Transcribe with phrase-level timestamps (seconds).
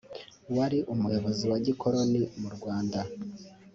[0.55, 2.99] wari umuyobozi wa gikoloni mu Rwanda